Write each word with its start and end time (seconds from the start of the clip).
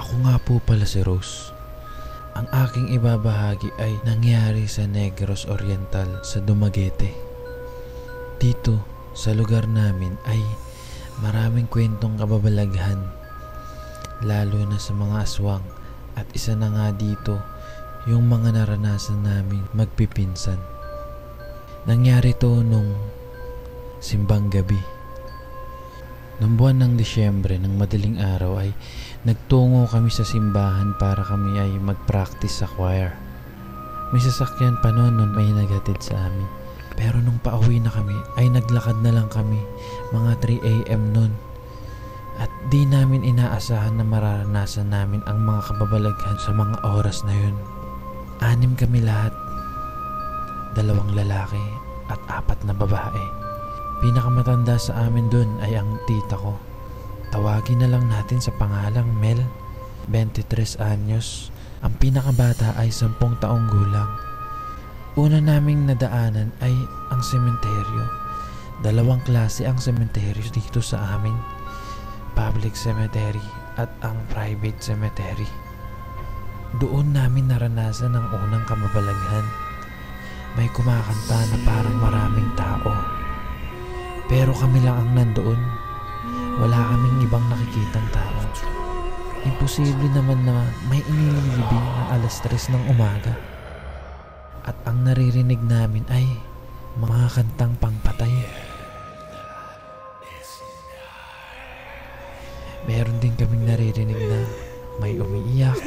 Ako 0.00 0.16
nga 0.24 0.40
po 0.40 0.64
pala 0.64 0.88
si 0.88 1.04
Rose. 1.04 1.52
Ang 2.32 2.48
aking 2.48 2.96
ibabahagi 2.96 3.68
ay 3.76 4.00
nangyari 4.08 4.64
sa 4.64 4.88
Negros 4.88 5.44
Oriental 5.44 6.24
sa 6.24 6.40
Dumaguete. 6.40 7.12
Dito, 8.40 8.80
sa 9.12 9.36
lugar 9.36 9.68
namin 9.68 10.16
ay 10.24 10.40
maraming 11.20 11.68
kwentong 11.68 12.16
kababalaghan. 12.16 12.96
Lalo 14.24 14.64
na 14.64 14.80
sa 14.80 14.96
mga 14.96 15.20
aswang 15.20 15.66
at 16.16 16.24
isa 16.32 16.56
na 16.56 16.72
nga 16.72 16.96
dito 16.96 17.36
yung 18.08 18.24
mga 18.24 18.56
naranasan 18.56 19.20
naming 19.20 19.68
magpipinsan. 19.76 20.56
Nangyari 21.84 22.32
to 22.40 22.64
nung 22.64 22.96
simbang 24.00 24.48
gabi. 24.48 24.80
Noong 26.40 26.56
buwan 26.56 26.80
ng 26.80 26.92
Disyembre 26.96 27.60
ng 27.60 27.76
madaling 27.76 28.16
araw 28.16 28.64
ay 28.64 28.72
nagtungo 29.28 29.84
kami 29.84 30.08
sa 30.08 30.24
simbahan 30.24 30.96
para 30.96 31.20
kami 31.20 31.60
ay 31.60 31.76
mag-practice 31.76 32.64
sa 32.64 32.66
choir. 32.66 33.12
May 34.08 34.24
sasakyan 34.24 34.80
pa 34.80 34.88
noon 34.88 35.20
nung 35.20 35.36
may 35.36 35.52
naghatid 35.52 36.00
sa 36.00 36.16
amin. 36.16 36.48
Pero 36.96 37.20
nung 37.20 37.36
pauwi 37.44 37.76
na 37.84 37.92
kami 37.92 38.16
ay 38.40 38.48
naglakad 38.48 39.04
na 39.04 39.12
lang 39.12 39.28
kami 39.28 39.60
mga 40.16 40.40
3 40.40 40.64
a.m. 40.64 41.02
noon. 41.12 41.32
At 42.40 42.48
di 42.72 42.88
namin 42.88 43.20
inaasahan 43.20 44.00
na 44.00 44.04
mararanasan 44.08 44.88
namin 44.88 45.20
ang 45.28 45.44
mga 45.44 45.60
kababalaghan 45.76 46.40
sa 46.40 46.56
mga 46.56 46.80
oras 46.88 47.20
na 47.28 47.36
yun. 47.36 47.56
Anim 48.40 48.72
kami 48.80 49.04
lahat. 49.04 49.36
Dalawang 50.72 51.12
lalaki 51.12 51.60
at 52.08 52.20
apat 52.32 52.64
na 52.64 52.72
babae. 52.72 53.39
Pinakamatanda 54.00 54.80
sa 54.80 55.04
amin 55.04 55.28
dun 55.28 55.60
ay 55.60 55.76
ang 55.76 56.00
tita 56.08 56.32
ko. 56.32 56.56
Tawagin 57.28 57.84
na 57.84 57.92
lang 57.92 58.08
natin 58.08 58.40
sa 58.40 58.48
pangalang 58.56 59.12
Mel, 59.20 59.44
23 60.08 60.80
anyos. 60.80 61.52
Ang 61.84 61.92
pinakabata 62.00 62.72
ay 62.80 62.88
10 62.88 63.20
taong 63.44 63.68
gulang. 63.68 64.08
Una 65.20 65.36
naming 65.36 65.84
nadaanan 65.84 66.48
ay 66.64 66.72
ang 67.12 67.20
sementeryo. 67.20 68.08
Dalawang 68.80 69.20
klase 69.28 69.68
ang 69.68 69.76
sementeryo 69.76 70.48
dito 70.48 70.80
sa 70.80 71.20
amin. 71.20 71.36
Public 72.32 72.72
cemetery 72.72 73.44
at 73.76 73.92
ang 74.00 74.16
private 74.32 74.80
cemetery. 74.80 75.48
Doon 76.80 77.12
namin 77.12 77.52
naranasan 77.52 78.16
ang 78.16 78.32
unang 78.32 78.64
kamabalaghan. 78.64 79.44
May 80.56 80.72
kumakanta 80.72 81.38
na 81.52 81.58
parang 81.68 81.96
maraming 82.00 82.50
tao. 82.56 83.19
Pero 84.30 84.54
kami 84.54 84.78
lang 84.86 84.94
ang 84.94 85.10
nandoon. 85.10 85.60
Wala 86.62 86.78
kaming 86.94 87.26
ibang 87.26 87.42
nakikitang 87.50 88.08
tao. 88.14 88.38
Imposible 89.42 90.06
naman 90.14 90.46
na 90.46 90.70
may 90.86 91.02
inililibing 91.02 91.86
na 91.98 92.14
alas 92.14 92.38
tres 92.38 92.70
ng 92.70 92.84
umaga. 92.94 93.34
At 94.62 94.78
ang 94.86 95.02
naririnig 95.02 95.58
namin 95.66 96.06
ay 96.12 96.28
mga 97.00 97.26
kantang 97.34 97.74
pangpatay. 97.82 98.30
Meron 102.86 103.18
din 103.18 103.34
kaming 103.34 103.66
naririnig 103.66 104.20
na 104.30 104.40
may 105.00 105.16
umiiyak. 105.16 105.80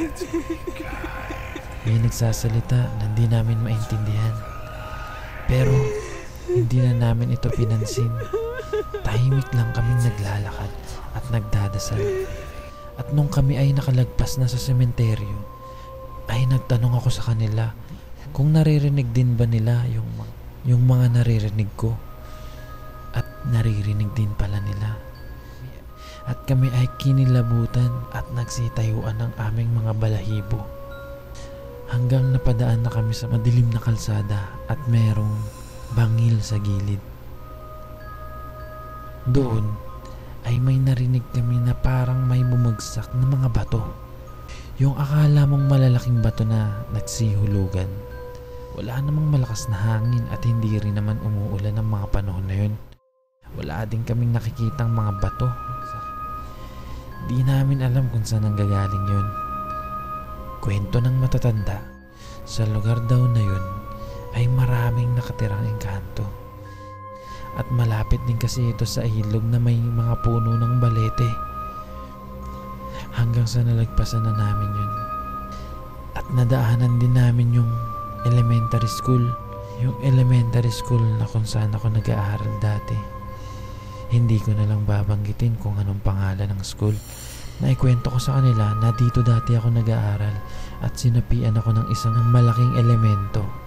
May 1.86 1.96
nagsasalita 2.02 2.92
na 2.98 3.02
hindi 3.08 3.24
namin 3.30 3.62
maintindihan. 3.62 4.34
Pero 5.46 5.70
hindi 6.64 6.80
na 6.80 7.12
namin 7.12 7.36
ito 7.36 7.52
pinansin. 7.52 8.08
Tahimik 9.04 9.52
lang 9.52 9.68
kaming 9.76 10.00
naglalakad 10.00 10.72
at 11.12 11.24
nagdadasal. 11.28 12.00
At 12.96 13.12
nung 13.12 13.28
kami 13.28 13.60
ay 13.60 13.76
nakalagpas 13.76 14.40
na 14.40 14.48
sa 14.48 14.56
sementeryo, 14.56 15.44
ay 16.32 16.48
nagtanong 16.48 16.96
ako 16.96 17.12
sa 17.12 17.30
kanila 17.30 17.76
kung 18.32 18.56
naririnig 18.56 19.12
din 19.12 19.36
ba 19.36 19.44
nila 19.44 19.84
yung, 19.92 20.08
yung 20.64 20.88
mga 20.88 21.20
naririnig 21.20 21.68
ko. 21.76 21.92
At 23.12 23.28
naririnig 23.44 24.10
din 24.16 24.32
pala 24.34 24.56
nila. 24.64 24.96
At 26.24 26.48
kami 26.48 26.72
ay 26.72 26.88
kinilabutan 26.96 27.92
at 28.16 28.24
nagsitayuan 28.32 29.20
ng 29.20 29.32
aming 29.36 29.68
mga 29.76 29.92
balahibo. 30.00 30.64
Hanggang 31.92 32.32
napadaan 32.32 32.82
na 32.82 32.90
kami 32.90 33.12
sa 33.12 33.28
madilim 33.28 33.68
na 33.68 33.78
kalsada 33.78 34.48
at 34.66 34.80
merong 34.88 35.63
bangil 35.94 36.42
sa 36.42 36.58
gilid. 36.58 36.98
Doon 39.30 39.64
ay 40.44 40.60
may 40.60 40.76
narinig 40.76 41.24
kami 41.32 41.56
na 41.62 41.72
parang 41.72 42.28
may 42.28 42.44
bumagsak 42.44 43.08
na 43.16 43.24
mga 43.24 43.48
bato. 43.54 43.80
Yung 44.76 44.98
akala 44.98 45.48
mong 45.48 45.70
malalaking 45.70 46.20
bato 46.20 46.44
na 46.44 46.84
nagsihulugan. 46.92 47.88
Wala 48.74 48.98
namang 49.00 49.38
malakas 49.38 49.70
na 49.70 49.78
hangin 49.78 50.26
at 50.34 50.42
hindi 50.42 50.76
rin 50.82 50.98
naman 50.98 51.22
umuulan 51.22 51.78
ng 51.78 51.88
mga 51.88 52.06
panahon 52.10 52.44
na 52.50 52.56
yun. 52.58 52.74
Wala 53.54 53.86
din 53.86 54.02
kaming 54.02 54.34
nakikitang 54.34 54.90
mga 54.90 55.22
bato. 55.22 55.48
Di 57.30 57.40
namin 57.40 57.86
alam 57.86 58.10
kung 58.10 58.26
saan 58.26 58.44
ang 58.44 58.58
gagaling 58.58 59.06
yun. 59.08 59.28
Kwento 60.58 60.98
ng 60.98 61.16
matatanda, 61.22 61.80
sa 62.44 62.66
lugar 62.68 62.98
daw 63.08 63.24
na 63.30 63.40
yun 63.40 63.83
ay 64.34 64.50
maraming 64.50 65.14
nakatirang 65.14 65.62
engkanto. 65.66 66.26
At 67.54 67.70
malapit 67.70 68.18
din 68.26 68.34
kasi 68.34 68.74
ito 68.74 68.82
sa 68.82 69.06
ilog 69.06 69.46
na 69.46 69.62
may 69.62 69.78
mga 69.78 70.26
puno 70.26 70.58
ng 70.58 70.82
balete. 70.82 71.30
Hanggang 73.14 73.46
sa 73.46 73.62
nalagpasan 73.62 74.26
na 74.26 74.34
namin 74.34 74.70
yun. 74.74 74.92
At 76.18 76.26
nadaanan 76.34 76.98
din 76.98 77.14
namin 77.14 77.54
yung 77.54 77.70
elementary 78.26 78.90
school. 78.90 79.22
Yung 79.78 79.94
elementary 80.02 80.70
school 80.70 81.02
na 81.18 81.30
kung 81.30 81.46
saan 81.46 81.70
ako 81.78 81.94
nag-aaral 81.94 82.54
dati. 82.58 82.98
Hindi 84.10 84.42
ko 84.42 84.50
na 84.58 84.66
lang 84.66 84.82
babanggitin 84.82 85.54
kung 85.62 85.78
anong 85.78 86.02
pangalan 86.02 86.50
ng 86.50 86.62
school. 86.66 86.94
Naikwento 87.62 88.10
ko 88.10 88.18
sa 88.18 88.42
kanila 88.42 88.74
na 88.82 88.90
dito 88.98 89.22
dati 89.22 89.54
ako 89.54 89.78
nag-aaral 89.78 90.34
at 90.82 90.92
sinapian 90.98 91.54
ako 91.54 91.70
ng 91.70 91.86
isang 91.94 92.18
malaking 92.34 92.74
elemento. 92.74 93.63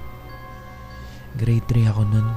Grade 1.38 1.70
3 1.70 1.94
ako 1.94 2.02
nun. 2.10 2.28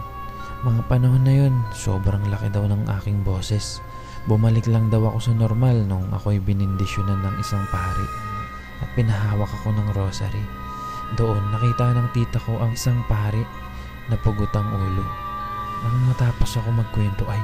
Mga 0.61 0.81
panahon 0.93 1.25
na 1.25 1.33
yun, 1.33 1.55
sobrang 1.73 2.21
laki 2.29 2.53
daw 2.53 2.69
ng 2.69 2.85
aking 3.01 3.25
boses. 3.25 3.81
Bumalik 4.29 4.69
lang 4.69 4.93
daw 4.93 5.09
ako 5.09 5.19
sa 5.25 5.33
normal 5.33 5.89
nung 5.89 6.05
ako'y 6.13 6.37
binindisyonan 6.37 7.25
ng 7.25 7.35
isang 7.41 7.65
pari 7.73 8.05
at 8.85 8.89
pinahawak 8.93 9.49
ako 9.49 9.73
ng 9.73 9.89
rosary. 9.97 10.45
Doon 11.17 11.41
nakita 11.49 11.97
ng 11.97 12.13
tita 12.13 12.37
ko 12.45 12.61
ang 12.61 12.77
isang 12.77 13.01
pari 13.09 13.41
na 14.13 14.21
pugot 14.21 14.53
ang 14.53 14.69
ulo. 14.69 15.07
Nang 15.81 16.13
matapos 16.13 16.61
ako 16.61 16.69
magkwento 16.69 17.25
ay 17.25 17.41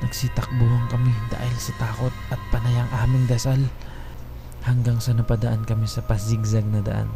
nagsitakbuhan 0.00 0.88
kami 0.88 1.12
dahil 1.28 1.52
sa 1.60 1.76
takot 1.76 2.14
at 2.32 2.40
panayang 2.48 2.88
aming 3.04 3.28
dasal 3.28 3.60
hanggang 4.64 4.96
sa 4.96 5.12
napadaan 5.12 5.60
kami 5.68 5.84
sa 5.84 6.00
pasigzag 6.00 6.64
na 6.72 6.80
daan 6.80 7.12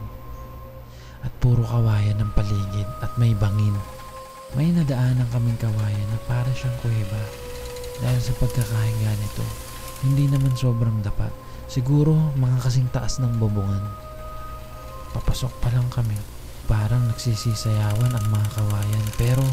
at 1.20 1.32
puro 1.40 1.60
kawayan 1.64 2.16
ng 2.20 2.32
paligid 2.32 2.88
at 3.04 3.12
may 3.20 3.36
bangin. 3.36 3.76
May 4.56 4.72
nadaanan 4.74 5.28
kaming 5.30 5.60
kawayan 5.60 6.08
na 6.10 6.18
para 6.26 6.50
siyang 6.56 6.74
kuweba 6.82 7.22
dahil 8.00 8.20
sa 8.20 8.32
pagkakahinga 8.40 9.12
nito. 9.20 9.44
Hindi 10.00 10.26
naman 10.32 10.56
sobrang 10.56 11.04
dapa. 11.04 11.28
Siguro 11.70 12.34
mga 12.34 12.66
kasing 12.66 12.88
taas 12.90 13.20
ng 13.20 13.36
bubungan. 13.38 13.84
Papasok 15.14 15.52
pa 15.60 15.68
lang 15.70 15.86
kami. 15.92 16.16
Parang 16.66 17.02
nagsisisayawan 17.12 18.14
ang 18.16 18.26
mga 18.26 18.48
kawayan 18.58 19.06
pero 19.14 19.44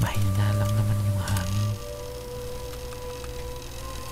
mahina 0.00 0.46
lang 0.56 0.72
naman 0.72 0.98
yung 1.08 1.20
hangin. 1.20 1.70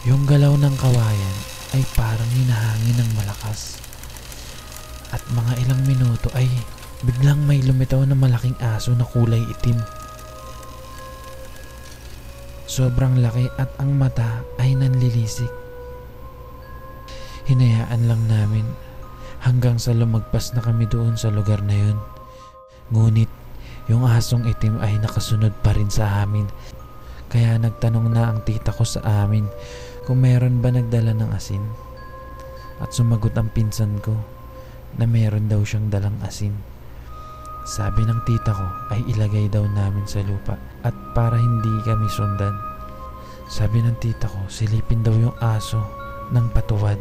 Yung 0.08 0.22
galaw 0.24 0.56
ng 0.56 0.76
kawayan 0.80 1.36
ay 1.76 1.82
parang 1.94 2.30
hinahangin 2.34 2.96
ng 2.98 3.10
malakas. 3.14 3.78
At 5.10 5.22
mga 5.34 5.66
ilang 5.66 5.82
minuto 5.90 6.30
ay 6.38 6.46
biglang 7.02 7.42
may 7.42 7.58
lumitaw 7.64 8.06
na 8.06 8.14
malaking 8.14 8.54
aso 8.62 8.94
na 8.94 9.02
kulay 9.02 9.42
itim. 9.42 9.78
Sobrang 12.70 13.18
laki 13.18 13.50
at 13.58 13.74
ang 13.82 13.98
mata 13.98 14.46
ay 14.62 14.78
nanlilisik. 14.78 15.50
Hinayaan 17.50 18.06
lang 18.06 18.22
namin 18.30 18.62
hanggang 19.42 19.74
sa 19.82 19.90
lumagpas 19.90 20.54
na 20.54 20.62
kami 20.62 20.86
doon 20.86 21.18
sa 21.18 21.34
lugar 21.34 21.58
na 21.66 21.74
yun. 21.74 21.98
Ngunit 22.94 23.26
yung 23.90 24.06
asong 24.06 24.46
itim 24.46 24.78
ay 24.78 25.02
nakasunod 25.02 25.50
pa 25.66 25.74
rin 25.74 25.90
sa 25.90 26.22
amin. 26.22 26.46
Kaya 27.26 27.58
nagtanong 27.58 28.06
na 28.06 28.30
ang 28.30 28.46
tita 28.46 28.70
ko 28.70 28.86
sa 28.86 29.02
amin 29.26 29.50
kung 30.06 30.22
meron 30.22 30.62
ba 30.62 30.70
nagdala 30.70 31.10
ng 31.10 31.34
asin. 31.34 31.62
At 32.78 32.94
sumagot 32.94 33.34
ang 33.34 33.50
pinsan 33.50 33.98
ko 33.98 34.14
na 34.96 35.06
meron 35.06 35.46
daw 35.46 35.62
siyang 35.62 35.92
dalang 35.92 36.16
asin. 36.24 36.56
Sabi 37.68 38.02
ng 38.08 38.24
tita 38.24 38.56
ko 38.56 38.66
ay 38.90 39.04
ilagay 39.12 39.46
daw 39.52 39.62
namin 39.62 40.08
sa 40.08 40.24
lupa 40.24 40.56
at 40.82 40.96
para 41.12 41.36
hindi 41.36 41.70
kami 41.84 42.08
sundan. 42.08 42.56
Sabi 43.46 43.84
ng 43.84 44.00
tita 44.00 44.26
ko 44.26 44.48
silipin 44.48 45.04
daw 45.04 45.12
yung 45.12 45.36
aso 45.38 45.78
ng 46.32 46.50
patuwad 46.56 46.98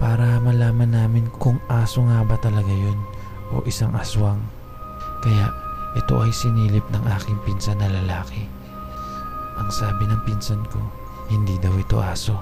para 0.00 0.40
malaman 0.40 0.96
namin 0.96 1.28
kung 1.36 1.60
aso 1.68 2.00
nga 2.06 2.24
ba 2.24 2.38
talaga 2.40 2.72
yun 2.72 2.96
o 3.52 3.60
isang 3.66 3.92
aswang. 3.98 4.40
Kaya 5.20 5.52
ito 5.98 6.22
ay 6.22 6.30
sinilip 6.30 6.86
ng 6.94 7.04
aking 7.18 7.36
pinsan 7.42 7.82
na 7.82 7.90
lalaki. 7.90 8.46
Ang 9.58 9.68
sabi 9.68 10.06
ng 10.06 10.22
pinsan 10.24 10.62
ko, 10.70 10.80
hindi 11.28 11.58
daw 11.58 11.74
ito 11.76 11.98
aso, 11.98 12.38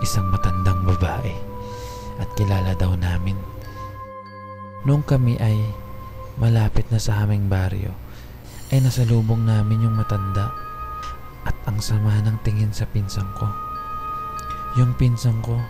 isang 0.00 0.30
matandang 0.30 0.86
babae 0.86 1.34
at 2.22 2.28
kilala 2.38 2.72
daw 2.78 2.94
namin. 2.94 3.49
Nung 4.80 5.04
kami 5.04 5.36
ay 5.36 5.60
malapit 6.40 6.88
na 6.88 6.96
sa 6.96 7.20
aming 7.28 7.52
baryo, 7.52 7.92
ay 8.72 8.80
nasalubong 8.80 9.44
namin 9.44 9.84
yung 9.84 9.92
matanda 9.92 10.56
at 11.44 11.52
ang 11.68 11.84
sama 11.84 12.16
ng 12.24 12.40
tingin 12.40 12.72
sa 12.72 12.88
pinsan 12.88 13.28
ko. 13.36 13.44
Yung 14.80 14.96
pinsan 14.96 15.44
ko, 15.44 15.60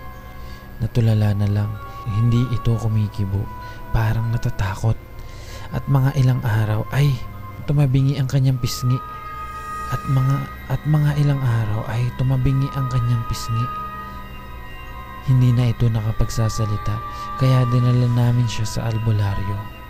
natulala 0.79 1.35
na 1.35 1.51
lang, 1.51 1.71
hindi 2.07 2.47
ito 2.55 2.79
kumikibo, 2.79 3.43
parang 3.91 4.31
natatakot. 4.31 4.95
At 5.75 5.83
mga 5.91 6.15
ilang 6.15 6.43
araw 6.47 6.87
ay 6.95 7.11
tumabingi 7.67 8.15
ang 8.15 8.31
kanyang 8.31 8.62
pisngi. 8.62 8.99
At 9.91 10.07
mga 10.07 10.37
at 10.71 10.83
mga 10.87 11.19
ilang 11.19 11.43
araw 11.43 11.83
ay 11.91 12.15
tumabingi 12.15 12.71
ang 12.79 12.87
kanyang 12.87 13.27
pisngi. 13.27 13.90
Hindi 15.29 15.53
na 15.53 15.69
ito 15.69 15.89
nakapagsasalita, 15.91 16.97
kaya 17.37 17.69
dinala 17.69 18.09
namin 18.09 18.49
siya 18.49 18.65
sa 18.65 18.81
albularyo. 18.89 19.81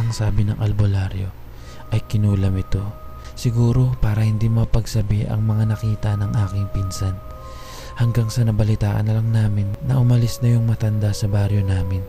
Ang 0.00 0.08
sabi 0.10 0.48
ng 0.48 0.56
albularyo 0.56 1.28
ay 1.92 2.00
kinulam 2.08 2.56
ito. 2.56 2.82
Siguro 3.32 3.96
para 4.00 4.24
hindi 4.24 4.48
mapagsabi 4.48 5.24
ang 5.28 5.44
mga 5.44 5.72
nakita 5.72 6.16
ng 6.20 6.32
aking 6.48 6.68
pinsan. 6.72 7.16
Hanggang 7.96 8.28
sa 8.32 8.44
nabalitaan 8.44 9.08
na 9.08 9.20
lang 9.20 9.28
namin 9.32 9.68
na 9.84 10.00
umalis 10.00 10.40
na 10.40 10.56
yung 10.56 10.68
matanda 10.68 11.12
sa 11.12 11.28
baryo 11.28 11.60
namin. 11.60 12.04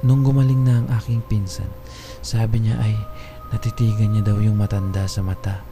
Nung 0.00 0.22
gumaling 0.22 0.62
na 0.62 0.80
ang 0.80 0.88
aking 1.02 1.24
pinsan, 1.26 1.68
sabi 2.22 2.62
niya 2.62 2.78
ay 2.78 2.94
natitigan 3.50 4.14
niya 4.14 4.32
daw 4.32 4.38
yung 4.38 4.56
matanda 4.56 5.04
sa 5.10 5.20
mata. 5.20 5.67